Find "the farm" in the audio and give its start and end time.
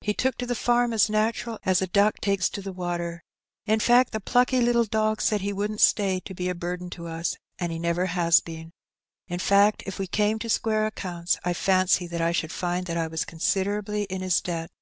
0.44-0.92